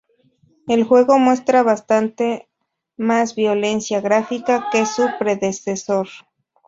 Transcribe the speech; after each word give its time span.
El 0.67 0.83
juego 0.83 1.19
muestra 1.19 1.61
bastante 1.61 2.49
más 2.97 3.35
violencia 3.35 4.01
gráfica 4.01 4.65
que 4.71 4.87
su 4.87 5.07
predecesor. 5.19 6.07